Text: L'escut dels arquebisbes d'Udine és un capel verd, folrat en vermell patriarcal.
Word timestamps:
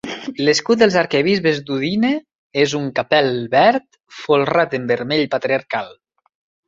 L'escut 0.45 0.79
dels 0.83 0.95
arquebisbes 1.01 1.59
d'Udine 1.67 2.11
és 2.63 2.73
un 2.79 2.87
capel 3.01 3.31
verd, 3.55 3.87
folrat 4.23 4.75
en 4.79 4.89
vermell 4.93 5.27
patriarcal. 5.37 5.93